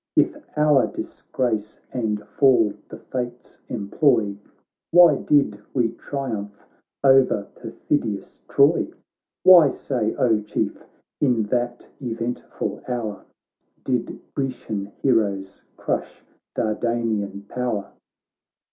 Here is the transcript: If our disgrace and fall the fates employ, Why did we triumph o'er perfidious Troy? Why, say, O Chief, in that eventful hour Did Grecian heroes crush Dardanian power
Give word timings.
If 0.15 0.35
our 0.57 0.87
disgrace 0.87 1.79
and 1.93 2.23
fall 2.25 2.73
the 2.89 2.97
fates 2.97 3.59
employ, 3.69 4.35
Why 4.89 5.17
did 5.17 5.59
we 5.75 5.89
triumph 5.89 6.65
o'er 7.05 7.43
perfidious 7.53 8.41
Troy? 8.49 8.87
Why, 9.43 9.69
say, 9.69 10.15
O 10.15 10.41
Chief, 10.41 10.83
in 11.19 11.43
that 11.49 11.87
eventful 12.01 12.81
hour 12.87 13.25
Did 13.83 14.19
Grecian 14.33 14.87
heroes 15.03 15.61
crush 15.77 16.25
Dardanian 16.55 17.45
power 17.47 17.91